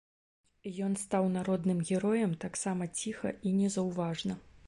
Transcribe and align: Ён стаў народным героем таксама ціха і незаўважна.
Ён 0.85 0.93
стаў 1.01 1.27
народным 1.33 1.83
героем 1.91 2.33
таксама 2.45 2.89
ціха 3.01 3.35
і 3.51 3.55
незаўважна. 3.61 4.33